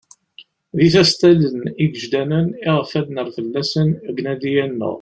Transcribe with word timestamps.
D 0.77 0.79
isastalen 0.87 1.59
igejdanen 1.83 2.47
iɣef 2.67 2.91
ad 2.99 3.03
d-nerr 3.05 3.27
fell-asen 3.35 3.89
deg 4.05 4.17
unadi-a-nneɣ. 4.21 4.89